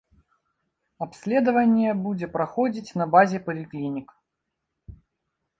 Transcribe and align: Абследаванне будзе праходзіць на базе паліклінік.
Абследаванне 1.05 1.93
будзе 2.07 2.29
праходзіць 2.37 2.95
на 3.03 3.07
базе 3.17 3.37
паліклінік. 3.51 4.09